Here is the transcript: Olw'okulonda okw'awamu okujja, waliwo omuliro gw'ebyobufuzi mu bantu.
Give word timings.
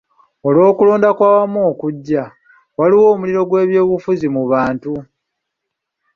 Olw'okulonda 0.47 1.07
okw'awamu 1.13 1.59
okujja, 1.71 2.23
waliwo 2.77 3.05
omuliro 3.13 3.41
gw'ebyobufuzi 3.49 4.27
mu 4.35 4.43
bantu. 4.51 4.93